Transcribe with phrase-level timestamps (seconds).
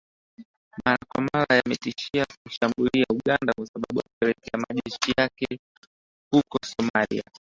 [0.85, 5.59] mara kwa mara yametishia kuishambulia uganda kwa sababu ya kupeleka majeshi yake
[6.31, 7.23] huko somalia